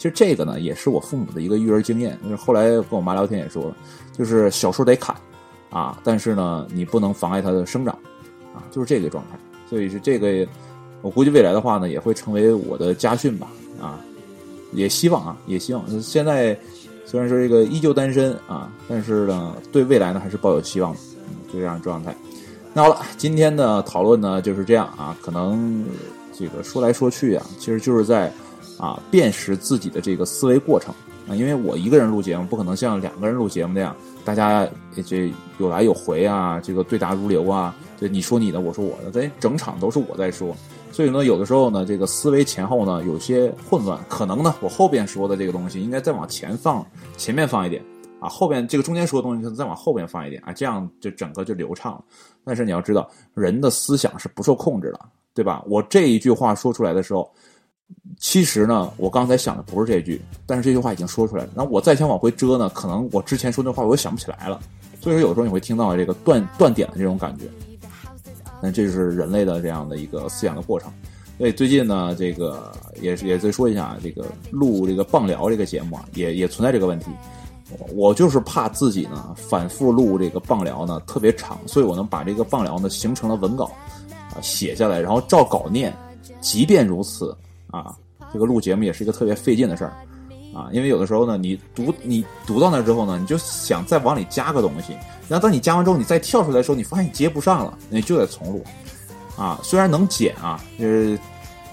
[0.00, 2.18] 其实这个呢，也是我父母的一个育儿经验。
[2.24, 3.76] 就是后来跟我妈聊天也说了，
[4.16, 5.14] 就是小树得砍
[5.68, 7.94] 啊，但是呢，你不能妨碍它的生长
[8.54, 9.38] 啊，就是这个状态。
[9.68, 10.48] 所以是这个。
[11.02, 13.48] 我估计未来的话呢，也会成为我的家训吧，
[13.80, 13.98] 啊，
[14.70, 15.82] 也希望啊，也希望。
[16.02, 16.54] 现在
[17.06, 22.14] 虽然说这个依旧单身啊，但是呢，对未来呢还是抱有希望的，嗯就这样状态。
[22.74, 25.82] 那好了，今天的讨论呢就是这样啊，可能
[26.34, 28.30] 这个说来说去啊，其实就是在
[28.80, 30.94] 啊辨识自己的这个思维过程
[31.28, 34.66] 啊，因为我一个人录节目，不可能像两个人录节目那样，大家
[35.06, 40.56] 这有来有回啊，这个对答如流啊，这你说你的，我说我的，这整场都是我在说。
[40.92, 46.84] 所以呢，有的时候呢，这个思维前后呢有些混乱，可能呢，我后边说的这个东西应该再往前放，
[47.16, 47.80] 前面放一点
[48.18, 52.04] 啊，后边这个中间说的东西再往后边放一点啊，这样就整个就流畅了。
[52.44, 54.98] 但是你要知道，人的思想是不受控制的，
[55.32, 55.62] 对吧？
[55.68, 57.30] 我这一句话说出来的时候，
[58.18, 61.50] 其实呢，我刚才想的不是这句，但是这句话已经说出来了。
[61.54, 64.60] 那我再想往回遮呢，可能我之前说那话我又想不起来了。
[65.00, 67.44] 所以说，有时候你会听到这个断断点的这种感觉。
[68.62, 70.92] 那这就是人类的这样的一个思想的过程。
[71.38, 77.06] 所以最近呢，这个也是也再说一下，这个录这个棒聊这个节目啊，也也存在这个问题。
[77.94, 83.70] 我就是怕自己呢反复录这个棒聊呢特别长，所以我能把这个棒聊呢形成了文稿
[84.34, 85.96] 啊写下来，然后照稿念。
[86.42, 87.34] 即便如此
[87.70, 87.94] 啊，
[88.32, 89.92] 这个录节目也是一个特别费劲的事儿
[90.54, 94.94] 啊，因为有的时候呢，你读你读到那之后呢，你就想再往里加个东西。
[95.28, 98.64] 然后当你加完之后，你再跳出来的时候，你发现你接不上了，你就得重录，
[99.36, 101.16] 啊，虽然能剪啊，呃，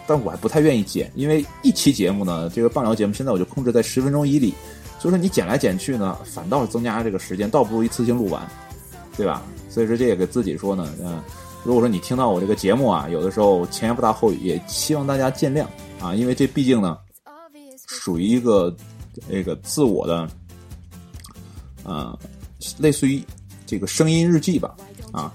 [0.06, 4.54] 但我还不太愿意剪，因为一期节目呢，这个半聊节目现在我就控制在十分钟以里，
[5.00, 8.48] 所以说你剪来剪去呢，反倒是增加这个时间，倒不如一次性录完，
[9.18, 9.42] 对吧？
[9.70, 11.20] 所以说这也给自己说呢，嗯，
[11.64, 15.66] 如果说你听到我这个节目啊，有的时候前言不搭后语，也希望大家见谅
[16.00, 16.98] 啊，因为这毕竟呢，
[17.88, 18.76] 属于一个
[19.30, 20.30] 这个自我的，
[21.84, 22.18] 呃，
[22.78, 23.24] 类似于。
[23.70, 24.78] 这个声音日记吧，
[25.12, 25.30] 啊，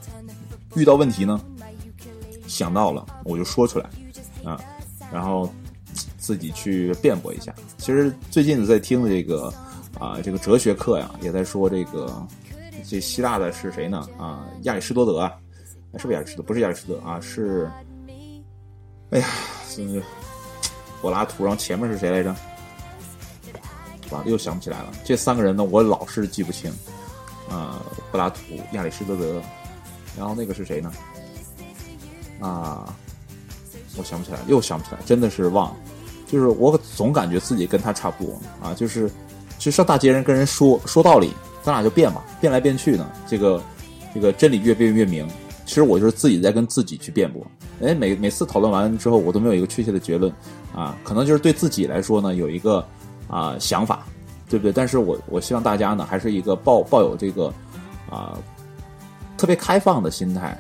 [0.75, 1.39] 遇到问题呢，
[2.47, 3.91] 想到了我就说出来，
[4.43, 4.59] 啊，
[5.13, 5.53] 然后
[6.17, 7.55] 自己去辩驳一下。
[7.77, 9.53] 其实最近在听的这个
[10.01, 12.27] 啊，这个哲学课呀，也在说这个
[12.89, 14.09] 这希腊的是谁呢？
[14.17, 15.31] 啊，亚里士多德啊，
[15.99, 16.43] 是不是亚里士多？
[16.43, 17.71] 不是亚里士多啊，是，
[19.11, 19.27] 哎呀，
[19.69, 20.03] 是
[21.03, 22.35] 柏拉图，然后前面是谁来着？
[24.11, 24.93] 哇，又想不起来了。
[25.05, 26.73] 这三个人呢，我老是记不清。
[27.51, 28.39] 啊，柏拉图、
[28.73, 29.43] 亚里士多德，
[30.17, 30.93] 然后那个是谁呢？
[32.41, 32.97] 啊，
[33.97, 35.77] 我想不起来，又想不起来，真的是忘了。
[36.27, 39.11] 就是我总感觉自己跟他差不多啊，就是
[39.59, 43.63] 就上大街上跟人说说道理咱俩就辩吧，辩来辩去呢，这个
[44.15, 45.29] 这个真理越辩越明。
[45.73, 47.47] 其实我就是自己在跟自己去辩驳。
[47.81, 50.31] 哎，每每次讨论完之后，我都没有一个确切的结论
[50.75, 52.87] 啊，可能就是对自己来说呢有一个
[53.27, 54.05] 啊想法，
[54.51, 54.71] 对不对？
[54.71, 57.51] 但是我我希望大家呢还是一个抱抱有这个
[58.11, 58.39] 啊
[59.39, 60.55] 特别开放的心态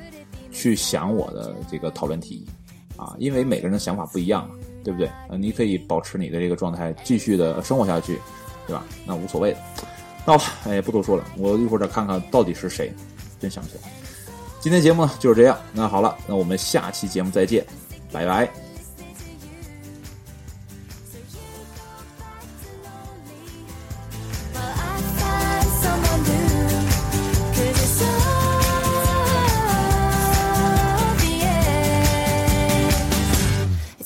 [0.50, 2.46] 去想我的这个讨论提议
[2.96, 5.10] 啊，因为每个人的想法不一样嘛，对不对？
[5.28, 8.18] 呃，你可以保持你的这个状态，继续的生活下去，
[8.66, 8.82] 对吧？
[9.04, 9.58] 那无所谓的。
[10.24, 12.90] 那好了，哎，不多说了，我一会儿再看看到底是谁，
[13.38, 13.90] 真想不起来。
[14.62, 17.66] 今天节目呢就是这样，那好了，那我们下期节目再见，
[18.12, 18.48] 拜拜。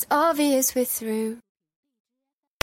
[0.09, 1.37] Obvious we're through.